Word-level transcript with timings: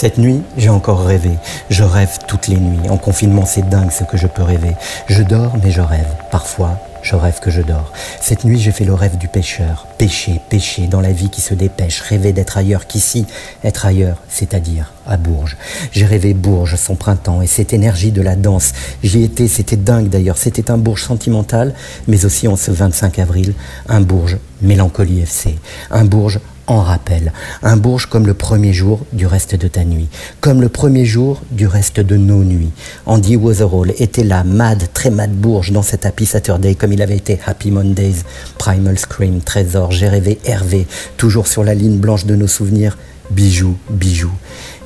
Cette 0.00 0.16
nuit, 0.16 0.42
j'ai 0.56 0.68
encore 0.68 1.04
rêvé. 1.04 1.32
Je 1.70 1.82
rêve 1.82 2.18
toutes 2.28 2.46
les 2.46 2.54
nuits. 2.54 2.88
En 2.88 2.98
confinement, 2.98 3.44
c'est 3.44 3.68
dingue 3.68 3.90
ce 3.90 4.04
que 4.04 4.16
je 4.16 4.28
peux 4.28 4.44
rêver. 4.44 4.76
Je 5.08 5.24
dors, 5.24 5.56
mais 5.60 5.72
je 5.72 5.80
rêve. 5.80 6.06
Parfois, 6.30 6.78
je 7.02 7.16
rêve 7.16 7.40
que 7.40 7.50
je 7.50 7.62
dors. 7.62 7.92
Cette 8.20 8.44
nuit, 8.44 8.60
j'ai 8.60 8.70
fait 8.70 8.84
le 8.84 8.94
rêve 8.94 9.18
du 9.18 9.26
pêcheur. 9.26 9.88
Pêcher, 9.98 10.40
pêcher 10.50 10.86
dans 10.86 11.00
la 11.00 11.10
vie 11.10 11.30
qui 11.30 11.40
se 11.40 11.52
dépêche. 11.52 12.00
Rêver 12.00 12.32
d'être 12.32 12.56
ailleurs 12.56 12.86
qu'ici. 12.86 13.26
Être 13.64 13.86
ailleurs, 13.86 14.18
c'est-à-dire 14.28 14.92
à 15.04 15.16
Bourges. 15.16 15.56
J'ai 15.90 16.06
rêvé 16.06 16.32
Bourges, 16.32 16.76
son 16.76 16.94
printemps 16.94 17.42
et 17.42 17.48
cette 17.48 17.72
énergie 17.72 18.12
de 18.12 18.22
la 18.22 18.36
danse. 18.36 18.74
J'y 19.02 19.24
étais, 19.24 19.48
c'était 19.48 19.74
dingue 19.74 20.10
d'ailleurs. 20.10 20.38
C'était 20.38 20.70
un 20.70 20.78
Bourges 20.78 21.02
sentimental, 21.02 21.74
mais 22.06 22.24
aussi 22.24 22.46
en 22.46 22.54
ce 22.54 22.70
25 22.70 23.18
avril, 23.18 23.52
un 23.88 24.00
Bourges 24.00 24.38
mélancolie 24.62 25.22
FC. 25.22 25.56
Un 25.90 26.04
Bourges 26.04 26.38
en 26.68 26.80
rappel. 26.80 27.32
Un 27.62 27.76
Bourges 27.76 28.06
comme 28.06 28.26
le 28.26 28.34
premier 28.34 28.72
jour 28.72 29.00
du 29.12 29.26
reste 29.26 29.56
de 29.56 29.66
ta 29.66 29.84
nuit, 29.84 30.08
comme 30.40 30.60
le 30.60 30.68
premier 30.68 31.04
jour 31.04 31.42
du 31.50 31.66
reste 31.66 31.98
de 31.98 32.16
nos 32.16 32.44
nuits. 32.44 32.70
Andy 33.06 33.36
Wotherall 33.36 33.92
était 33.98 34.22
là, 34.22 34.44
mad, 34.44 34.84
très 34.92 35.10
mad 35.10 35.32
Bourges 35.32 35.72
dans 35.72 35.82
cet 35.82 36.06
Happy 36.06 36.26
Saturday 36.26 36.74
comme 36.74 36.92
il 36.92 37.02
avait 37.02 37.16
été 37.16 37.40
Happy 37.46 37.70
Mondays, 37.70 38.22
Primal 38.58 38.98
Scream, 38.98 39.40
Trésor, 39.40 39.90
j'ai 39.90 40.08
rêvé 40.08 40.38
Hervé, 40.44 40.86
toujours 41.16 41.46
sur 41.46 41.64
la 41.64 41.74
ligne 41.74 41.98
blanche 41.98 42.26
de 42.26 42.36
nos 42.36 42.46
souvenirs, 42.46 42.98
bijoux, 43.30 43.76
bijoux. 43.90 44.32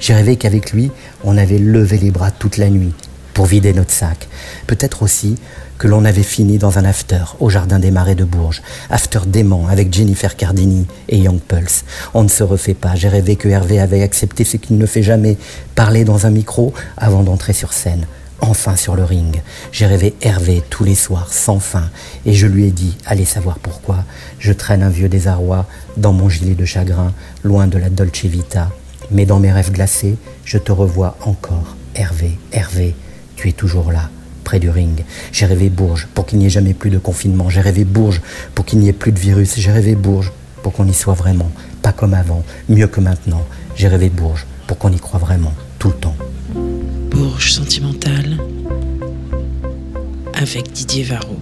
J'ai 0.01 0.15
rêvé 0.15 0.37
qu'avec 0.37 0.73
lui, 0.73 0.91
on 1.24 1.37
avait 1.37 1.59
levé 1.59 1.99
les 1.99 2.10
bras 2.10 2.30
toute 2.30 2.57
la 2.57 2.71
nuit 2.71 2.95
pour 3.35 3.47
vider 3.47 3.73
notre 3.73 3.91
sac. 3.91 4.29
Peut-être 4.67 5.03
aussi 5.03 5.37
que 5.79 5.89
l'on 5.89 6.05
avait 6.05 6.23
fini 6.23 6.59
dans 6.59 6.79
un 6.79 6.85
after 6.85 7.25
au 7.41 7.51
Jardin 7.51 7.79
des 7.81 7.91
Marais 7.91 8.15
de 8.15 8.25
Bourges. 8.25 8.63
After 8.89 9.21
dément 9.27 9.67
avec 9.67 9.93
Jennifer 9.93 10.37
Cardini 10.37 10.87
et 11.09 11.19
Young 11.19 11.41
Pulse. 11.41 11.85
On 12.15 12.23
ne 12.23 12.29
se 12.29 12.45
refait 12.45 12.75
pas. 12.75 12.95
J'ai 12.95 13.09
rêvé 13.09 13.37
que 13.37 13.49
Hervé 13.49 13.81
avait 13.81 14.03
accepté 14.03 14.45
ce 14.45 14.57
qu'il 14.57 14.79
ne 14.79 14.87
fait 14.87 15.03
jamais, 15.03 15.37
parler 15.74 16.05
dans 16.05 16.27
un 16.27 16.30
micro 16.30 16.73
avant 16.97 17.23
d'entrer 17.23 17.52
sur 17.52 17.73
scène. 17.73 18.07
Enfin 18.41 18.77
sur 18.77 18.97
le 18.97 19.05
ring. 19.05 19.41
J'ai 19.71 19.87
rêvé 19.87 20.15
Hervé 20.21 20.63
tous 20.69 20.85
les 20.85 20.95
soirs, 20.95 21.33
sans 21.33 21.61
fin, 21.61 21.91
et 22.27 22.33
je 22.33 22.49
lui 22.49 22.67
ai 22.67 22.71
dit, 22.73 22.96
allez 23.07 23.24
savoir 23.24 23.61
pourquoi, 23.61 24.05
je 24.41 24.52
traîne 24.52 24.83
un 24.83 24.89
vieux 24.89 25.09
désarroi 25.09 25.67
dans 25.96 26.13
mon 26.13 26.29
gilet 26.29 26.57
de 26.57 26.65
chagrin, 26.65 27.13
loin 27.45 27.69
de 27.69 27.79
la 27.79 27.89
Dolce 27.89 28.24
Vita. 28.24 28.71
Mais 29.13 29.27
dans 29.27 29.39
mes 29.39 29.52
rêves 29.52 29.71
glacés, 29.71 30.17
je 30.45 30.59
te 30.59 30.73
revois 30.73 31.17
encore. 31.24 31.77
Hervé, 31.95 32.39
Hervé, 32.52 32.96
tu 33.43 33.48
es 33.48 33.52
toujours 33.52 33.90
là 33.90 34.09
près 34.45 34.60
du 34.60 34.71
ring. 34.71 35.04
J'ai 35.32 35.46
rêvé 35.46 35.68
Bourges 35.68 36.07
pour 36.15 36.26
qu'il 36.26 36.38
n'y 36.38 36.46
ait 36.46 36.51
jamais 36.51 36.74
plus 36.74 36.90
de 36.90 36.98
confinement. 36.98 37.51
J'ai 37.51 37.60
rêvé 37.60 37.84
Bourges 37.84 38.21
pour 38.54 38.65
qu'il 38.65 38.79
n'y 38.79 38.88
ait 38.88 38.93
plus 38.93 39.10
de 39.10 39.18
virus. 39.18 39.59
J'ai 39.59 39.73
rêvé 39.73 39.96
Bourges 39.96 40.30
pour 40.62 40.73
qu'on 40.73 40.87
y 40.87 40.95
soit 40.95 41.15
vraiment, 41.15 41.51
pas 41.82 41.90
comme 41.90 42.15
avant, 42.15 42.45
mieux 42.68 42.87
que 42.87 43.01
maintenant. 43.01 43.45
J'ai 43.74 43.88
rêvé 43.88 44.10
Bourges 44.10 44.46
pour 44.68 44.79
qu'on 44.79 44.93
y 44.93 45.01
croit 45.01 45.18
vraiment, 45.18 45.52
tout 45.80 45.88
le 45.88 45.95
temps. 45.95 46.15
Bourges 47.10 47.52
sentimentale 47.52 48.38
avec 50.34 50.71
Didier 50.71 51.02
Varro. 51.02 51.37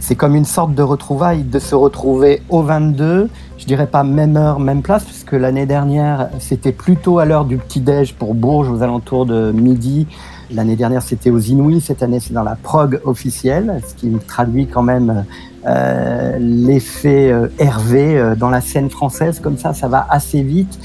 C'est 0.00 0.14
comme 0.14 0.36
une 0.36 0.46
sorte 0.46 0.74
de 0.74 0.82
retrouvaille 0.82 1.42
de 1.42 1.58
se 1.58 1.74
retrouver 1.74 2.40
au 2.48 2.62
22, 2.62 3.28
je 3.58 3.64
dirais 3.66 3.88
pas 3.88 4.04
même 4.04 4.38
heure, 4.38 4.58
même 4.58 4.80
place, 4.80 5.04
puisque 5.04 5.32
l'année 5.32 5.66
dernière, 5.66 6.30
c'était 6.38 6.72
plutôt 6.72 7.18
à 7.18 7.26
l'heure 7.26 7.44
du 7.44 7.58
petit-déj 7.58 8.14
pour 8.14 8.34
Bourges, 8.34 8.70
aux 8.70 8.82
alentours 8.82 9.26
de 9.26 9.52
midi. 9.52 10.06
L'année 10.54 10.76
dernière, 10.76 11.02
c'était 11.02 11.30
aux 11.30 11.40
Inouïs. 11.40 11.80
Cette 11.80 12.02
année, 12.02 12.20
c'est 12.20 12.32
dans 12.32 12.44
la 12.44 12.54
prog 12.54 13.00
officielle, 13.04 13.80
ce 13.86 13.94
qui 13.94 14.10
traduit 14.28 14.68
quand 14.68 14.82
même 14.82 15.24
euh, 15.66 16.36
l'effet 16.38 17.32
euh, 17.32 17.48
Hervé 17.58 18.16
euh, 18.16 18.36
dans 18.36 18.50
la 18.50 18.60
scène 18.60 18.88
française. 18.88 19.40
Comme 19.40 19.58
ça, 19.58 19.74
ça 19.74 19.88
va 19.88 20.06
assez 20.08 20.42
vite. 20.42 20.78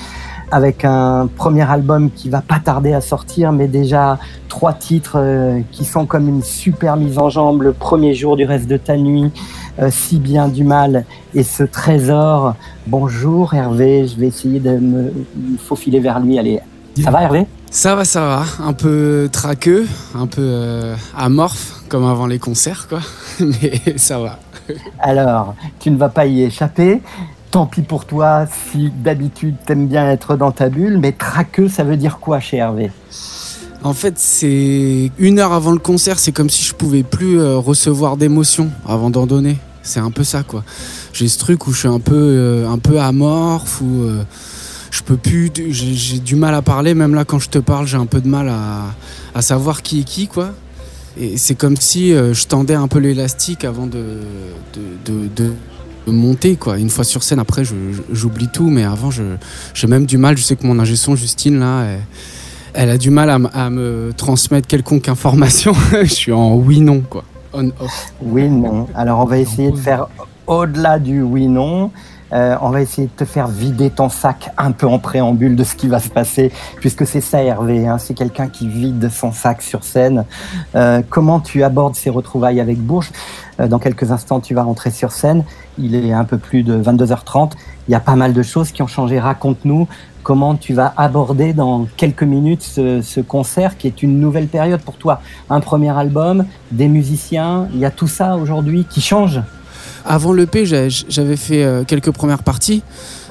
Avec 0.54 0.84
un 0.84 1.30
premier 1.34 1.62
album 1.62 2.10
qui 2.12 2.30
va 2.30 2.42
pas 2.42 2.60
tarder 2.60 2.92
à 2.92 3.00
sortir, 3.00 3.54
mais 3.54 3.68
déjà 3.68 4.20
trois 4.50 4.74
titres 4.74 5.16
euh, 5.16 5.62
qui 5.72 5.86
sont 5.86 6.06
comme 6.06 6.28
une 6.28 6.42
super 6.42 6.98
mise 6.98 7.18
en 7.20 7.30
jambe. 7.30 7.62
Le 7.62 7.72
premier 7.72 8.16
jour 8.16 8.36
du 8.36 8.44
reste 8.44 8.68
de 8.68 8.76
ta 8.78 8.98
nuit, 8.98 9.32
euh, 9.80 9.90
si 9.92 10.20
bien 10.20 10.50
du 10.50 10.64
mal, 10.64 11.06
et 11.36 11.44
ce 11.44 11.64
trésor. 11.64 12.56
Bonjour 12.88 13.54
Hervé, 13.54 14.08
je 14.08 14.20
vais 14.20 14.28
essayer 14.28 14.60
de 14.60 14.72
me 14.72 15.14
faufiler 15.58 16.02
vers 16.02 16.20
lui. 16.20 16.38
Allez, 16.38 16.60
ça 17.04 17.12
va 17.12 17.24
Hervé? 17.24 17.46
Ça 17.70 17.96
va, 17.96 18.06
ça 18.06 18.22
va. 18.22 18.44
Un 18.66 18.74
peu 18.74 19.30
traqueux, 19.32 19.88
un 20.14 20.28
peu 20.28 20.42
euh, 20.42 20.96
amorphe, 21.18 21.84
comme 21.88 22.06
avant 22.06 22.28
les 22.28 22.40
concerts, 22.40 22.88
quoi. 22.90 23.00
Mais 23.40 23.98
ça 23.98 24.20
va. 24.20 24.40
Alors, 25.00 25.56
tu 25.80 25.92
ne 25.92 25.98
vas 25.98 26.10
pas 26.10 26.26
y 26.26 26.44
échapper. 26.44 27.02
Tant 27.52 27.66
pis 27.66 27.82
pour 27.82 28.06
toi 28.06 28.46
si 28.72 28.92
d'habitude 28.92 29.56
t'aimes 29.66 29.88
bien 29.88 30.10
être 30.10 30.38
dans 30.38 30.52
ta 30.52 30.70
bulle, 30.70 30.98
mais 30.98 31.12
traqueux, 31.12 31.68
ça 31.68 31.84
veut 31.84 31.98
dire 31.98 32.20
quoi 32.20 32.40
chez 32.40 32.58
Hervé? 32.58 32.92
En 33.84 33.94
fait, 33.94 34.14
c'est 34.18 35.12
une 35.18 35.40
heure 35.40 35.52
avant 35.52 35.72
le 35.72 35.80
concert, 35.80 36.20
c'est 36.20 36.32
comme 36.32 36.50
si 36.50 36.64
je 36.64 36.74
pouvais 36.74 37.04
plus 37.04 37.40
euh, 37.40 37.58
recevoir 37.58 38.16
d'émotions 38.16 38.70
avant 38.86 39.10
d'en 39.10 39.26
donner. 39.26 39.58
C'est 39.84 40.00
un 40.00 40.12
peu 40.12 40.24
ça, 40.24 40.44
quoi. 40.44 40.64
J'ai 41.14 41.28
ce 41.28 41.40
truc 41.40 41.68
où 41.68 41.74
je 41.74 41.80
suis 41.80 41.88
un 41.88 42.00
peu, 42.00 42.16
euh, 42.16 42.70
un 42.70 42.78
peu 42.78 43.00
amorphe, 43.00 43.82
euh, 43.84 44.24
je 44.92 45.02
peux 45.02 45.18
plus, 45.18 45.52
j'ai 45.70 46.20
du 46.20 46.36
mal 46.36 46.54
à 46.54 46.62
parler. 46.62 46.94
Même 46.94 47.16
là, 47.16 47.26
quand 47.26 47.40
je 47.40 47.50
te 47.50 47.58
parle, 47.58 47.88
j'ai 47.88 47.98
un 47.98 48.06
peu 48.06 48.22
de 48.22 48.28
mal 48.28 48.50
à, 48.50 48.94
à 49.34 49.42
savoir 49.42 49.82
qui 49.82 50.02
est 50.02 50.04
qui, 50.04 50.28
quoi. 50.28 50.52
Et 51.20 51.38
c'est 51.38 51.56
comme 51.56 51.76
si 51.76 52.14
euh, 52.14 52.34
je 52.34 52.46
tendais 52.46 52.76
un 52.76 52.88
peu 52.88 53.00
l'élastique 53.00 53.66
avant 53.66 53.88
de, 53.88 54.20
de, 55.06 55.28
de, 55.36 55.54
monter, 56.08 56.58
quoi. 56.58 56.78
Une 56.78 56.90
fois 56.90 57.06
sur 57.06 57.24
scène, 57.24 57.40
après, 57.40 57.64
j'oublie 58.12 58.50
tout, 58.50 58.70
mais 58.70 58.84
avant, 58.84 59.10
j'ai 59.12 59.88
même 59.88 60.06
du 60.06 60.18
mal. 60.18 60.38
Je 60.38 60.44
sais 60.44 60.56
que 60.56 60.68
mon 60.68 60.78
ingé 60.78 60.96
son, 60.96 61.16
Justine, 61.16 61.60
là, 61.60 61.84
elle, 61.86 62.02
elle 62.74 62.90
a 62.90 62.98
du 62.98 63.12
mal 63.12 63.30
à, 63.30 63.40
à 63.54 63.70
me 63.70 64.12
transmettre 64.16 64.68
quelconque 64.68 65.08
information. 65.08 65.74
je 66.04 66.14
suis 66.14 66.32
en 66.34 66.56
oui-non, 66.56 67.02
quoi. 67.02 67.24
On-off. 67.54 68.14
Oui, 68.22 68.50
non. 68.50 68.88
Alors 68.96 69.20
on 69.20 69.26
va 69.26 69.38
essayer 69.38 69.72
de 69.72 69.78
faire 69.78 70.08
au-delà 70.48 71.00
du 71.00 71.22
oui-non. 71.22 71.92
Euh, 72.34 72.56
on 72.62 72.70
va 72.70 72.82
essayer 72.82 73.08
de 73.08 73.14
te 73.14 73.26
faire 73.26 73.48
vider 73.48 73.90
ton 73.90 74.10
sac 74.10 74.52
un 74.58 74.72
peu 74.72 74.88
en 74.88 75.00
préambule 75.00 75.56
de 75.56 75.64
ce 75.64 75.76
qui 75.76 75.88
va 75.88 76.00
se 76.00 76.10
passer, 76.10 76.52
puisque 76.80 77.06
c'est 77.06 77.22
ça 77.22 77.44
Hervé, 77.44 77.88
hein, 77.88 77.98
c'est 77.98 78.14
quelqu'un 78.14 78.48
qui 78.48 78.68
vide 78.68 79.10
son 79.10 79.32
sac 79.32 79.62
sur 79.62 79.84
scène. 79.84 80.26
Euh, 80.76 81.02
comment 81.10 81.40
tu 81.40 81.64
abordes 81.64 81.96
ces 81.96 82.10
retrouvailles 82.10 82.60
avec 82.60 82.78
Bourges 82.78 83.12
Euh, 83.60 83.68
Dans 83.68 83.80
quelques 83.80 84.12
instants, 84.12 84.40
tu 84.40 84.54
vas 84.54 84.64
rentrer 84.64 84.92
sur 84.92 85.12
scène. 85.12 85.44
Il 85.78 85.96
est 85.96 86.14
un 86.14 86.24
peu 86.24 86.38
plus 86.38 86.64
de 86.64 86.82
22h30. 86.82 87.52
Il 87.88 87.92
y 87.92 87.96
a 87.96 88.00
pas 88.00 88.16
mal 88.16 88.34
de 88.34 88.44
choses 88.44 88.72
qui 88.72 88.82
ont 88.82 88.88
changé. 88.88 89.20
Raconte-nous 89.20 89.88
comment 90.24 90.56
tu 90.56 90.74
vas 90.74 90.94
aborder 90.98 91.52
dans 91.54 91.88
quelques 91.98 92.24
minutes 92.24 92.62
ce, 92.62 93.02
ce 93.02 93.20
concert 93.22 93.78
qui 93.78 93.88
est 93.88 94.04
une 94.04 94.20
nouvelle 94.20 94.48
période 94.48 94.82
pour 94.82 94.96
toi. 94.98 95.22
Un 95.50 95.60
premier 95.60 95.90
album, 95.90 96.46
des 96.72 96.88
musiciens, 96.88 97.68
il 97.74 97.80
y 97.80 97.86
a 97.86 97.92
tout 97.92 98.08
ça 98.08 98.36
aujourd'hui 98.38 98.86
qui 98.90 99.02
change. 99.02 99.42
Avant 100.06 100.34
l'EP, 100.34 100.66
j'avais 100.66 101.38
fait 101.38 101.64
euh, 101.64 101.84
quelques 101.84 102.12
premières 102.12 102.44
parties, 102.44 102.82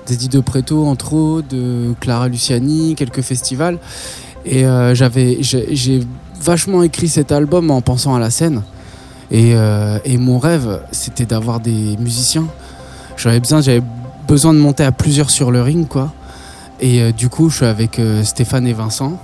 d'Eddie 0.06 0.28
de 0.28 0.40
Preto, 0.40 0.86
entre 0.86 1.14
autres, 1.14 1.48
de 1.48 1.94
Clara 2.00 2.28
Luciani, 2.28 2.94
quelques 2.94 3.22
festivals. 3.22 3.78
Et 4.44 4.64
euh, 4.64 4.94
j'ai 4.94 6.00
vachement 6.40 6.82
écrit 6.82 7.08
cet 7.08 7.32
album 7.32 7.70
en 7.70 7.80
pensant 7.80 8.14
à 8.14 8.20
la 8.20 8.30
scène. 8.30 8.62
Et, 9.30 9.54
euh, 9.54 9.98
mon 10.18 10.38
rêve, 10.38 10.80
c'était 10.92 11.26
d'avoir 11.26 11.60
des 11.60 11.96
musiciens. 11.98 12.46
J'avais 13.16 13.40
besoin, 13.40 13.60
besoin 14.26 14.54
de 14.54 14.58
monter 14.58 14.84
à 14.84 14.92
plusieurs 14.92 15.30
sur 15.30 15.50
le 15.50 15.62
ring, 15.62 15.86
quoi. 15.86 16.12
Et 16.80 17.12
du 17.12 17.28
coup, 17.28 17.50
je 17.50 17.56
suis 17.56 17.66
avec 17.66 18.00
Stéphane 18.24 18.66
et 18.66 18.72
Vincent 18.72 19.20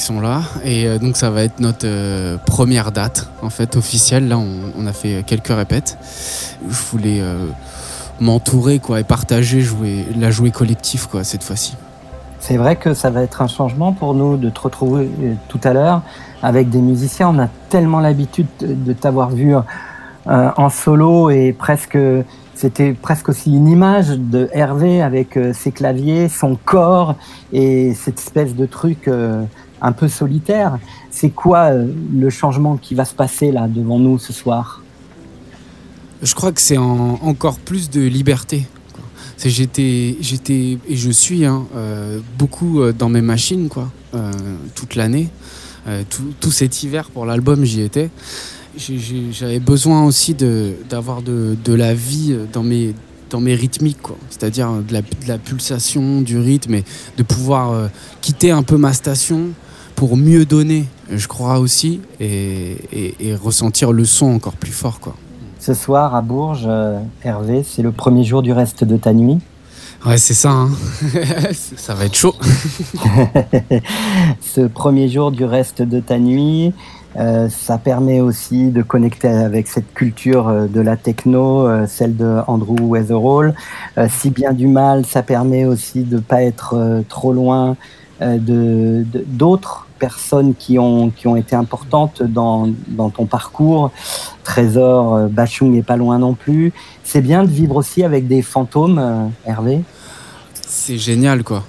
sont 0.00 0.20
là. 0.20 0.42
Et 0.64 0.86
euh, 0.86 0.98
donc, 0.98 1.16
ça 1.16 1.30
va 1.30 1.42
être 1.42 1.60
notre 1.60 1.86
euh, 1.86 2.36
première 2.44 2.92
date, 2.92 3.28
en 3.42 3.50
fait, 3.50 3.76
officielle. 3.76 4.28
Là, 4.28 4.38
on, 4.38 4.86
a 4.86 4.92
fait 4.92 5.24
quelques 5.26 5.48
répètes. 5.48 5.98
Je 6.68 6.80
voulais 6.90 7.20
euh, 7.20 7.46
m'entourer, 8.20 8.78
quoi, 8.78 9.00
et 9.00 9.04
partager, 9.04 9.60
jouer, 9.60 10.06
la 10.16 10.30
jouer 10.30 10.50
collectif, 10.50 11.06
quoi, 11.06 11.24
cette 11.24 11.42
fois-ci. 11.42 11.76
C'est 12.38 12.56
vrai 12.56 12.76
que 12.76 12.94
ça 12.94 13.10
va 13.10 13.22
être 13.22 13.42
un 13.42 13.48
changement 13.48 13.92
pour 13.92 14.14
nous 14.14 14.36
de 14.36 14.50
te 14.50 14.60
retrouver 14.60 15.08
tout 15.48 15.60
à 15.64 15.72
l'heure 15.72 16.02
avec 16.42 16.70
des 16.70 16.80
musiciens. 16.80 17.30
On 17.30 17.38
a 17.38 17.48
tellement 17.70 17.98
l'habitude 18.00 18.46
de, 18.60 18.92
t'avoir 18.92 19.30
vu 19.30 19.54
en 20.26 20.70
solo 20.70 21.30
et 21.30 21.52
presque 21.52 21.98
c'était 22.54 22.92
presque 22.92 23.30
aussi 23.30 23.54
une 23.54 23.68
image 23.68 24.10
de 24.10 24.48
Hervé 24.52 25.02
avec 25.02 25.38
ses 25.54 25.72
claviers, 25.72 26.28
son 26.28 26.56
corps 26.62 27.16
et 27.52 27.94
cette 27.94 28.20
espèce 28.20 28.54
de 28.54 28.66
truc 28.66 29.08
un 29.82 29.92
peu 29.92 30.08
solitaire. 30.08 30.78
C'est 31.10 31.30
quoi 31.30 31.72
euh, 31.72 31.86
le 32.14 32.30
changement 32.30 32.76
qui 32.76 32.94
va 32.94 33.04
se 33.04 33.14
passer 33.14 33.52
là 33.52 33.68
devant 33.68 33.98
nous 33.98 34.18
ce 34.18 34.32
soir? 34.32 34.82
Je 36.22 36.34
crois 36.34 36.52
que 36.52 36.60
c'est 36.60 36.78
en- 36.78 37.18
encore 37.22 37.58
plus 37.58 37.90
de 37.90 38.00
liberté. 38.00 38.66
C'est 39.36 39.50
j'étais, 39.50 40.16
j'étais 40.20 40.78
et 40.88 40.96
je 40.96 41.10
suis 41.10 41.44
hein, 41.44 41.66
euh, 41.76 42.20
beaucoup 42.38 42.80
euh, 42.80 42.92
dans 42.92 43.10
mes 43.10 43.20
machines 43.20 43.68
quoi, 43.68 43.90
toute 44.74 44.94
l'année. 44.94 45.28
Tout, 46.40 46.50
cet 46.50 46.82
hiver 46.82 47.10
pour 47.10 47.26
l'album, 47.26 47.64
j'y 47.64 47.82
étais. 47.82 48.10
J'avais 48.76 49.60
besoin 49.60 50.04
aussi 50.04 50.34
d'avoir 50.34 51.22
de, 51.22 51.56
de 51.64 51.72
la 51.74 51.94
vie 51.94 52.36
dans 52.52 52.64
mes, 52.64 52.92
dans 53.30 53.40
mes 53.40 53.54
rythmiques. 53.54 53.98
C'est-à-dire 54.28 54.68
de 54.82 54.92
la, 54.92 55.02
de 55.02 55.28
la 55.28 55.38
pulsation, 55.38 56.22
du 56.22 56.38
rythme, 56.38 56.74
et 56.74 56.84
de 57.18 57.22
pouvoir 57.22 57.88
quitter 58.20 58.50
un 58.50 58.64
peu 58.64 58.76
ma 58.76 58.92
station 58.94 59.50
pour 59.96 60.16
mieux 60.16 60.44
donner, 60.44 60.84
je 61.10 61.26
crois 61.26 61.58
aussi, 61.58 62.00
et, 62.20 62.76
et- 62.92 63.16
et 63.28 63.34
ressentir 63.34 63.92
le 63.92 64.04
son 64.04 64.26
encore 64.26 64.52
plus 64.54 64.70
fort, 64.72 65.00
quoi. 65.00 65.14
Ce 65.58 65.74
soir 65.74 66.14
à 66.14 66.22
Bourges, 66.22 66.66
euh, 66.68 67.00
Hervé, 67.24 67.64
c'est 67.68 67.82
le 67.82 67.90
premier 67.90 68.22
jour 68.22 68.42
du 68.42 68.52
reste 68.52 68.84
de 68.84 68.96
ta 68.96 69.12
nuit. 69.12 69.38
Ouais, 70.06 70.18
c'est 70.18 70.34
ça, 70.34 70.50
hein. 70.50 70.68
ça 71.76 71.94
va 71.94 72.04
être 72.04 72.14
chaud. 72.14 72.34
Ce 74.40 74.60
premier 74.60 75.08
jour 75.08 75.30
du 75.32 75.44
reste 75.44 75.82
de 75.82 76.00
ta 76.00 76.18
nuit, 76.18 76.72
euh, 77.16 77.48
ça 77.48 77.78
permet 77.78 78.20
aussi 78.20 78.68
de 78.70 78.82
connecter 78.82 79.28
avec 79.28 79.66
cette 79.68 79.92
culture 79.94 80.48
euh, 80.48 80.66
de 80.66 80.80
la 80.80 80.96
techno, 80.96 81.66
euh, 81.66 81.86
celle 81.88 82.16
de 82.16 82.38
Andrew 82.46 82.76
Weatherall. 82.82 83.54
Euh, 83.98 84.06
si 84.10 84.30
bien 84.30 84.52
du 84.52 84.66
mal, 84.68 85.04
ça 85.06 85.22
permet 85.22 85.64
aussi 85.64 86.02
de 86.02 86.18
pas 86.18 86.42
être 86.42 87.02
trop 87.08 87.32
loin 87.32 87.76
de- 88.20 89.04
d'autres 89.26 89.85
personnes 89.98 90.54
qui 90.54 90.78
ont 90.78 91.10
qui 91.10 91.26
ont 91.28 91.36
été 91.36 91.54
importantes 91.56 92.22
dans 92.22 92.68
dans 92.88 93.10
ton 93.10 93.26
parcours. 93.26 93.90
Trésor, 94.44 95.14
euh, 95.14 95.26
Bachung 95.28 95.74
est 95.76 95.82
pas 95.82 95.96
loin 95.96 96.18
non 96.18 96.34
plus. 96.34 96.72
C'est 97.04 97.20
bien 97.22 97.42
de 97.44 97.48
vivre 97.50 97.76
aussi 97.76 98.02
avec 98.04 98.26
des 98.28 98.42
fantômes, 98.42 98.98
euh, 98.98 99.26
Hervé? 99.44 99.82
C'est 100.66 100.98
génial, 100.98 101.42
quoi. 101.44 101.64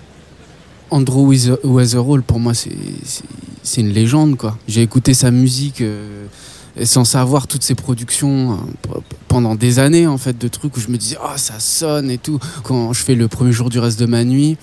Andrew 0.90 1.28
Weather- 1.28 1.60
Weatherall, 1.64 2.22
pour 2.22 2.40
moi, 2.40 2.54
c'est 2.54 3.82
une 3.82 3.90
légende, 3.90 4.38
quoi. 4.38 4.58
J'ai 4.68 4.82
écouté 4.82 5.14
sa 5.14 5.32
musique 5.32 5.82
euh, 5.82 6.26
sans 6.84 7.04
savoir 7.04 7.48
toutes 7.48 7.64
ses 7.64 7.76
productions 7.76 8.58
p- 8.84 8.90
pendant 9.28 9.56
des 9.56 9.80
années, 9.80 10.08
en 10.08 10.18
fait, 10.18 10.38
de 10.38 10.48
trucs 10.48 10.78
où 10.78 10.80
je 10.80 10.88
me 10.90 10.98
disais, 10.98 11.18
oh, 11.22 11.34
ça 11.36 11.60
sonne 11.60 12.10
et 12.10 12.18
tout. 12.18 12.40
Quand 12.64 12.94
je 12.94 13.04
fais 13.04 13.16
le 13.16 13.28
premier 13.28 13.52
jour 13.52 13.70
du 13.70 13.80
reste 13.80 14.00
de 14.00 14.06
ma 14.06 14.24
nuit, 14.24 14.58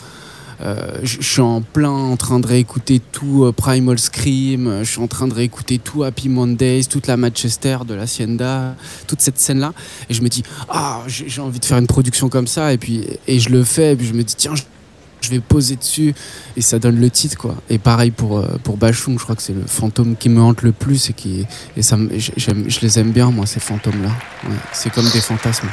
je 0.61 1.25
je 1.25 1.39
suis 1.39 1.41
en 1.41 1.63
plein 1.63 1.91
en 1.91 2.17
train 2.17 2.39
de 2.39 2.47
réécouter 2.47 3.01
tout 3.11 3.45
euh, 3.45 3.53
Primal 3.53 3.99
Scream, 3.99 4.69
euh, 4.69 4.85
je 4.85 4.91
suis 4.91 5.01
en 5.01 5.09
train 5.09 5.27
de 5.27 5.35
réécouter 5.35 5.79
tout 5.79 6.05
Happy 6.05 6.29
Mondays, 6.29 6.85
toute 6.85 7.07
la 7.07 7.17
Manchester 7.17 7.79
de 7.87 7.95
l'Hacienda, 7.95 8.77
toute 9.07 9.21
cette 9.21 9.39
scène-là. 9.39 9.73
Et 10.09 10.15
je 10.15 10.23
me 10.23 10.29
dis, 10.29 10.43
ah, 10.69 11.03
j'ai 11.09 11.41
envie 11.41 11.59
de 11.59 11.65
faire 11.65 11.79
une 11.79 11.87
production 11.87 12.29
comme 12.29 12.47
ça. 12.47 12.73
Et 12.73 12.79
puis, 12.79 13.05
et 13.27 13.41
je 13.41 13.49
le 13.51 13.65
fais. 13.65 13.93
Et 13.93 13.97
puis 13.97 14.07
je 14.07 14.13
me 14.13 14.23
dis, 14.23 14.35
tiens, 14.37 14.55
je, 14.55 15.31
vais 15.31 15.41
poser 15.41 15.77
dessus. 15.77 16.15
Et 16.57 16.61
ça 16.61 16.79
donne 16.79 17.01
le 17.01 17.11
titre, 17.11 17.39
quoi. 17.39 17.57
Et 17.71 17.79
pareil 17.79 18.11
pour, 18.11 18.39
euh, 18.39 18.47
pour 18.63 18.79
je 18.81 19.17
crois 19.19 19.35
que 19.35 19.43
c'est 19.43 19.55
le 19.55 19.65
fantôme 19.67 20.15
qui 20.17 20.29
me 20.29 20.41
hante 20.41 20.63
le 20.63 20.73
plus. 20.73 21.11
Et, 21.11 21.15
qui, 21.15 21.47
et 21.77 21.83
ça, 21.83 21.97
je 22.17 22.81
les 22.81 22.99
aime 22.99 23.11
bien, 23.11 23.31
moi, 23.31 23.47
ces 23.47 23.61
fantômes-là. 23.61 24.11
Ouais, 24.49 24.57
c'est 24.73 24.93
comme 24.93 25.09
des 25.11 25.21
fantasmes. 25.21 25.69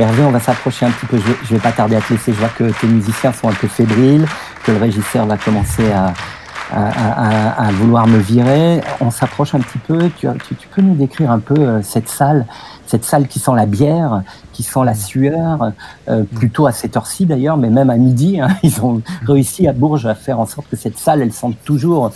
Hervé, 0.00 0.24
on 0.24 0.30
va 0.30 0.40
s'approcher 0.40 0.86
un 0.86 0.90
petit 0.90 1.04
peu. 1.04 1.18
Je 1.18 1.30
je 1.44 1.54
vais 1.54 1.60
pas 1.60 1.72
tarder 1.72 1.94
à 1.94 2.00
te 2.00 2.10
laisser. 2.10 2.32
Je 2.32 2.38
vois 2.38 2.48
que 2.48 2.64
tes 2.80 2.86
musiciens 2.86 3.34
sont 3.34 3.50
un 3.50 3.52
peu 3.52 3.68
fébriles, 3.68 4.26
que 4.64 4.72
le 4.72 4.78
régisseur 4.78 5.26
va 5.26 5.36
commencer 5.36 5.92
à, 5.92 7.70
vouloir 7.72 8.06
me 8.06 8.16
virer. 8.16 8.80
On 9.02 9.10
s'approche 9.10 9.54
un 9.54 9.60
petit 9.60 9.76
peu. 9.76 10.10
Tu 10.18 10.68
peux 10.74 10.80
nous 10.80 10.94
décrire 10.94 11.30
un 11.30 11.38
peu 11.38 11.58
euh, 11.58 11.82
cette 11.82 12.08
salle, 12.08 12.46
cette 12.86 13.04
salle 13.04 13.26
qui 13.28 13.40
sent 13.40 13.50
la 13.54 13.66
bière, 13.66 14.22
qui 14.54 14.62
sent 14.62 14.84
la 14.86 14.94
sueur, 14.94 15.72
euh, 16.08 16.22
plutôt 16.34 16.66
à 16.66 16.72
cette 16.72 16.96
heure-ci 16.96 17.26
d'ailleurs, 17.26 17.58
mais 17.58 17.68
même 17.68 17.90
à 17.90 17.96
midi. 17.96 18.40
hein, 18.40 18.48
ils 18.62 18.80
ont 18.82 19.02
réussi 19.26 19.68
à 19.68 19.74
Bourges 19.74 20.06
à 20.06 20.14
faire 20.14 20.40
en 20.40 20.46
sorte 20.46 20.66
que 20.70 20.76
cette 20.76 20.96
salle, 20.96 21.20
elle 21.20 21.34
sente 21.34 21.56
toujours 21.62 22.10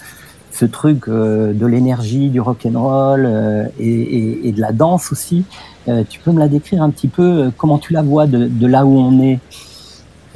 ce 0.57 0.65
truc 0.67 1.09
euh, 1.09 1.53
de 1.53 1.67
l'énergie, 1.67 2.29
du 2.31 2.41
rock'n'roll 2.41 3.25
euh, 3.27 3.65
et, 3.81 3.89
et, 3.91 4.49
et 4.49 4.53
de 4.53 4.61
la 4.61 4.73
danse 4.73 5.11
aussi. 5.13 5.45
Euh, 5.89 6.05
tu 6.09 6.21
peux 6.21 6.31
me 6.31 6.39
la 6.39 6.49
décrire 6.49 6.83
un 6.83 6.91
petit 6.91 7.09
peu 7.09 7.23
euh, 7.23 7.51
Comment 7.57 7.79
tu 7.79 7.93
la 7.93 8.03
vois 8.03 8.27
de, 8.27 8.47
de 8.47 8.67
là 8.67 8.87
où 8.87 8.97
on 8.99 9.21
est? 9.23 9.39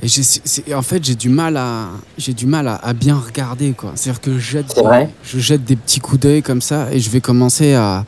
Et 0.02 0.74
en 0.74 0.82
fait, 0.82 1.04
j'ai 1.04 1.16
du 1.16 1.28
mal 1.28 1.56
à, 1.56 1.86
j'ai 2.18 2.32
du 2.32 2.46
mal 2.46 2.68
à, 2.68 2.76
à 2.76 2.92
bien 2.92 3.16
regarder, 3.16 3.72
quoi. 3.72 3.92
C'est-à-dire 3.96 4.20
que 4.20 4.32
je 4.34 4.38
jette, 4.38 4.80
je 5.24 5.38
jette 5.40 5.64
des 5.64 5.74
petits 5.76 5.98
coups 5.98 6.20
d'œil 6.20 6.42
comme 6.42 6.60
ça, 6.60 6.86
et 6.92 7.00
je 7.00 7.10
vais 7.10 7.20
commencer 7.20 7.74
à, 7.74 8.04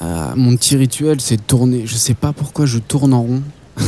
à- 0.00 0.32
mon 0.34 0.56
petit 0.56 0.76
rituel, 0.76 1.20
c'est 1.20 1.36
de 1.36 1.42
tourner. 1.42 1.82
Je 1.86 1.94
sais 1.94 2.14
pas 2.14 2.32
pourquoi 2.32 2.66
je 2.66 2.78
tourne 2.78 3.14
en 3.14 3.22
rond. 3.22 3.42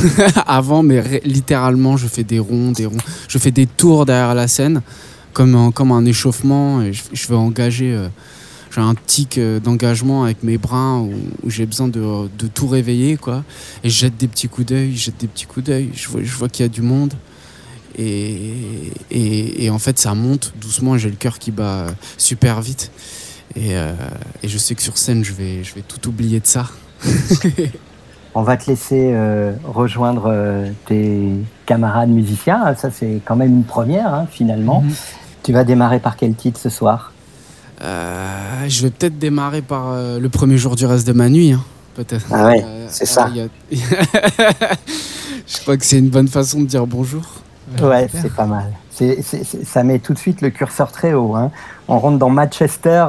Avant, 0.47 0.81
mais 0.81 1.21
littéralement, 1.25 1.97
je 1.97 2.07
fais 2.07 2.23
des 2.23 2.39
ronds, 2.39 2.71
des 2.71 2.85
ronds. 2.85 2.95
Je 3.27 3.37
fais 3.37 3.51
des 3.51 3.67
tours 3.67 4.05
derrière 4.05 4.33
la 4.33 4.47
scène, 4.47 4.81
comme 5.35 5.53
un, 5.55 5.69
comme 5.71 5.91
un 5.91 6.05
échauffement, 6.05 6.81
et 6.81 6.93
je, 6.93 7.03
je 7.13 7.27
vais 7.27 7.35
engager. 7.35 7.93
euh, 7.93 8.07
j'ai 8.73 8.81
un 8.81 8.95
tic 9.05 9.37
euh, 9.37 9.59
d'engagement 9.61 10.23
avec 10.25 10.43
mes 10.43 10.57
bras 10.57 10.97
où, 10.99 11.13
où 11.43 11.49
j'ai 11.49 11.65
besoin 11.65 11.87
de, 11.87 12.27
de 12.37 12.47
tout 12.47 12.67
réveiller, 12.67 13.15
quoi. 13.15 13.43
Et 13.83 13.89
je 13.89 13.97
jette 13.97 14.17
des 14.17 14.27
petits 14.27 14.49
coups 14.49 14.67
d'œil, 14.67 14.93
je 14.95 15.03
jette 15.05 15.17
des 15.19 15.27
petits 15.27 15.45
coups 15.45 15.65
d'œil. 15.67 15.91
Je 15.93 16.09
vois, 16.09 16.21
je 16.23 16.35
vois 16.35 16.49
qu'il 16.49 16.65
y 16.65 16.69
a 16.69 16.69
du 16.69 16.81
monde. 16.81 17.13
Et, 17.97 18.51
et, 19.11 19.63
et 19.65 19.69
en 19.69 19.79
fait, 19.79 19.97
ça 19.97 20.13
monte 20.13 20.53
doucement. 20.59 20.97
J'ai 20.97 21.09
le 21.09 21.15
cœur 21.15 21.39
qui 21.39 21.51
bat 21.51 21.85
super 22.17 22.59
vite. 22.61 22.91
Et, 23.55 23.77
euh, 23.77 23.93
et 24.43 24.49
je 24.49 24.57
sais 24.57 24.75
que 24.75 24.81
sur 24.81 24.97
scène, 24.97 25.23
je 25.23 25.31
vais, 25.31 25.63
je 25.63 25.73
vais 25.73 25.83
tout 25.87 26.09
oublier 26.09 26.41
de 26.41 26.47
ça. 26.47 26.65
On 28.35 28.41
va 28.43 28.57
te 28.57 28.69
laisser 28.69 29.11
euh, 29.13 29.53
rejoindre 29.63 30.25
euh, 30.27 30.69
tes 30.87 31.29
camarades 31.65 32.09
musiciens. 32.09 32.75
Ça, 32.75 32.91
c'est 32.91 33.21
quand 33.23 33.37
même 33.37 33.53
une 33.53 33.63
première, 33.63 34.13
hein, 34.13 34.27
finalement. 34.29 34.81
Mhm. 34.81 34.93
Tu 35.45 35.53
vas 35.53 35.63
démarrer 35.63 35.99
par 35.99 36.15
quel 36.17 36.33
titre 36.33 36.59
ce 36.59 36.69
soir 36.69 37.11
Euh, 37.83 38.65
je 38.67 38.81
vais 38.81 38.89
peut-être 38.89 39.19
démarrer 39.19 39.61
par 39.61 39.91
euh, 39.91 40.17
le 40.19 40.29
premier 40.29 40.57
jour 40.57 40.75
du 40.75 40.85
reste 40.87 41.05
de 41.05 41.13
ma 41.13 41.29
nuit. 41.29 41.51
hein, 41.51 41.63
peut-être. 41.95 42.25
Ah 42.31 42.47
ouais, 42.47 42.63
Euh, 42.65 42.87
c'est 42.89 43.05
ça. 43.05 43.25
a- 43.25 43.75
je 45.47 45.59
crois 45.61 45.77
que 45.77 45.85
c'est 45.85 45.99
une 45.99 46.09
bonne 46.09 46.27
façon 46.27 46.61
de 46.61 46.65
dire 46.65 46.87
bonjour. 46.87 47.21
Ouais, 47.81 48.07
c'est 48.11 48.33
pas 48.33 48.45
mal. 48.45 48.71
Ça 49.63 49.83
met 49.83 49.99
tout 49.99 50.13
de 50.13 50.17
suite 50.19 50.41
le 50.41 50.49
curseur 50.49 50.91
très 50.91 51.13
haut. 51.13 51.35
Hein. 51.35 51.51
On 51.87 51.99
rentre 51.99 52.17
dans 52.17 52.29
Manchester. 52.31 53.05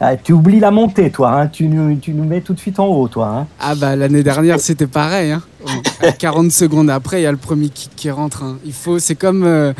Ah, 0.00 0.16
tu 0.16 0.32
oublies 0.32 0.60
la 0.60 0.70
montée, 0.70 1.10
toi. 1.10 1.40
Hein. 1.42 1.48
Tu, 1.48 1.66
nous, 1.68 1.94
tu 1.96 2.12
nous 2.12 2.24
mets 2.24 2.40
tout 2.40 2.54
de 2.54 2.58
suite 2.58 2.78
en 2.80 2.86
haut, 2.86 3.06
toi. 3.08 3.28
Hein. 3.28 3.46
Ah 3.60 3.74
bah 3.74 3.96
l'année 3.96 4.22
dernière 4.22 4.58
c'était 4.60 4.86
pareil. 4.86 5.32
Hein. 5.32 5.42
Bon, 5.64 6.10
40 6.18 6.50
secondes 6.62 6.88
après 6.90 7.20
il 7.20 7.24
y 7.24 7.26
a 7.26 7.30
le 7.32 7.36
premier 7.36 7.68
kick 7.68 7.90
qui 7.94 8.10
rentre. 8.10 8.42
hein. 8.42 8.58
Il 8.64 8.72
faut, 8.72 8.98
c'est 8.98 9.14
comme, 9.14 9.44
euh, 9.44 9.72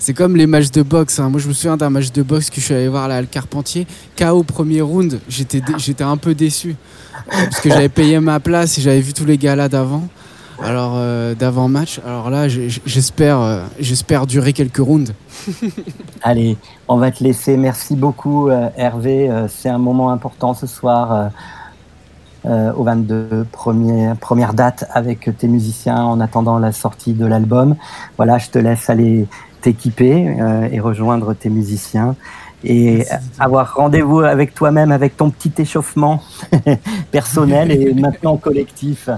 c'est 0.00 0.14
comme 0.14 0.34
les 0.36 0.46
matchs 0.46 0.70
de 0.72 0.82
boxe. 0.82 1.18
Moi 1.20 1.38
je 1.40 1.46
me 1.48 1.52
souviens 1.52 1.76
d'un 1.76 1.90
match 1.90 2.10
de 2.12 2.22
boxe 2.22 2.50
que 2.50 2.56
je 2.60 2.66
suis 2.66 2.74
allé 2.74 2.88
voir 2.88 3.06
là 3.08 3.16
à 3.16 3.20
le 3.20 3.26
Carpentier. 3.28 3.86
KO 4.18 4.42
premier 4.42 4.80
round. 4.80 5.20
J'étais 5.28 6.04
un 6.04 6.16
peu 6.16 6.34
déçu 6.34 6.74
Euh, 7.32 7.44
parce 7.50 7.60
que 7.60 7.68
j'avais 7.68 7.88
payé 7.88 8.20
ma 8.20 8.38
place 8.40 8.78
et 8.78 8.80
j'avais 8.80 9.00
vu 9.00 9.12
tous 9.12 9.24
les 9.24 9.36
gars 9.38 9.56
là 9.56 9.68
d'avant. 9.68 10.06
Alors 10.62 10.94
euh, 10.96 11.34
d'avant 11.34 11.68
match. 11.68 12.00
Alors 12.04 12.30
là 12.30 12.48
j'espère, 12.48 13.40
euh, 13.40 13.62
j'espère 13.78 14.26
durer 14.26 14.52
quelques 14.52 14.78
rounds. 14.78 15.14
Allez, 16.22 16.56
on 16.88 16.96
va 16.96 17.10
te 17.10 17.22
laisser. 17.22 17.56
Merci 17.56 17.94
beaucoup, 17.94 18.48
euh, 18.48 18.68
Hervé. 18.76 19.30
C'est 19.48 19.68
un 19.68 19.78
moment 19.78 20.10
important 20.10 20.54
ce 20.54 20.66
soir. 20.66 21.30
au 22.44 22.82
22, 22.82 23.46
première, 23.52 24.16
première 24.16 24.54
date 24.54 24.84
avec 24.92 25.28
tes 25.36 25.48
musiciens 25.48 26.02
en 26.02 26.20
attendant 26.20 26.58
la 26.58 26.72
sortie 26.72 27.12
de 27.12 27.26
l'album. 27.26 27.76
Voilà, 28.16 28.38
je 28.38 28.48
te 28.48 28.58
laisse 28.58 28.88
aller 28.88 29.26
t'équiper 29.60 30.36
et 30.72 30.80
rejoindre 30.80 31.34
tes 31.34 31.50
musiciens 31.50 32.16
et 32.64 33.04
avoir 33.38 33.74
rendez-vous 33.74 34.20
avec 34.20 34.54
toi-même 34.54 34.92
avec 34.92 35.16
ton 35.16 35.30
petit 35.30 35.52
échauffement 35.58 36.22
personnel 37.10 37.70
et 37.70 37.94
maintenant 38.06 38.36
collectif. 38.36 39.08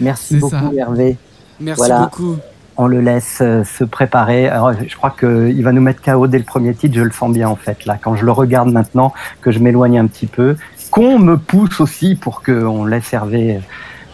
Merci 0.00 0.36
beaucoup, 0.36 0.56
ça. 0.56 0.70
Hervé. 0.76 1.16
Merci 1.60 1.78
Voilà. 1.78 2.00
beaucoup. 2.00 2.36
On 2.76 2.86
le 2.86 3.00
laisse 3.00 3.38
euh, 3.42 3.62
se 3.64 3.84
préparer. 3.84 4.48
Alors, 4.48 4.72
je 4.72 4.96
crois 4.96 5.14
qu'il 5.18 5.62
va 5.62 5.72
nous 5.72 5.82
mettre 5.82 6.00
KO 6.00 6.26
dès 6.26 6.38
le 6.38 6.44
premier 6.44 6.74
titre. 6.74 6.94
Je 6.96 7.02
le 7.02 7.10
sens 7.10 7.30
bien, 7.32 7.48
en 7.48 7.56
fait, 7.56 7.84
là. 7.84 7.98
Quand 8.00 8.16
je 8.16 8.24
le 8.24 8.32
regarde 8.32 8.70
maintenant, 8.70 9.12
que 9.42 9.50
je 9.50 9.58
m'éloigne 9.58 9.98
un 9.98 10.06
petit 10.06 10.26
peu. 10.26 10.56
Qu'on 10.90 11.18
me 11.18 11.36
pousse 11.36 11.80
aussi 11.80 12.14
pour 12.14 12.42
qu'on 12.42 12.84
laisse 12.86 13.12
Hervé 13.12 13.60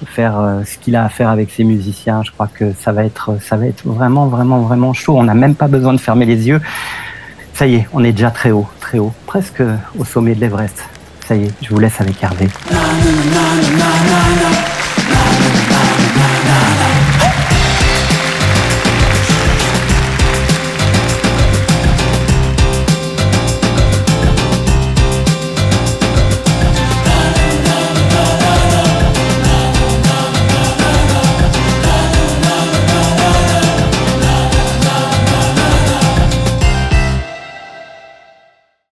faire 0.04 0.38
euh, 0.40 0.62
ce 0.64 0.76
qu'il 0.78 0.96
a 0.96 1.04
à 1.04 1.08
faire 1.08 1.28
avec 1.30 1.50
ses 1.50 1.64
musiciens. 1.64 2.22
Je 2.24 2.30
crois 2.32 2.48
que 2.52 2.72
ça 2.78 2.92
va 2.92 3.04
être, 3.04 3.38
ça 3.40 3.56
va 3.56 3.66
être 3.66 3.86
vraiment, 3.86 4.26
vraiment, 4.26 4.60
vraiment 4.60 4.92
chaud. 4.92 5.16
On 5.16 5.22
n'a 5.24 5.34
même 5.34 5.54
pas 5.54 5.68
besoin 5.68 5.92
de 5.94 5.98
fermer 6.00 6.26
les 6.26 6.48
yeux. 6.48 6.60
Ça 7.54 7.66
y 7.66 7.76
est, 7.76 7.88
on 7.94 8.02
est 8.04 8.12
déjà 8.12 8.30
très 8.30 8.50
haut, 8.50 8.66
très 8.80 8.98
haut. 8.98 9.12
Presque 9.26 9.62
au 9.98 10.04
sommet 10.04 10.34
de 10.34 10.40
l'Everest. 10.40 10.84
Ça 11.26 11.36
y 11.36 11.44
est, 11.44 11.52
je 11.62 11.70
vous 11.70 11.78
laisse 11.78 11.98
avec 12.00 12.22
Hervé. 12.22 12.48